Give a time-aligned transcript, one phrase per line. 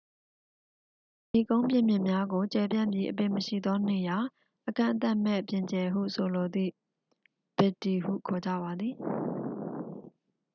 [1.39, 4.17] "ဤကုန်းပြင်မြင့်များကို ကျယ်ပြန့်ပြီး၊ အပင်မရှိသော နေရာ၊
[4.67, 6.71] အကန့်အသတ်မဲ့ ပြင်ကျယ်ဟု ဆိုလိုသည့်
[7.57, 8.95] "ဗစ်ဒီ" ဟု ခေါ်ကြပါသည်။